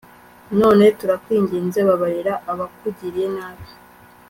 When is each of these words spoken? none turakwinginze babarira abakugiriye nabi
none 0.59 0.85
turakwinginze 0.99 1.79
babarira 1.87 2.33
abakugiriye 2.51 3.27
nabi 3.35 3.65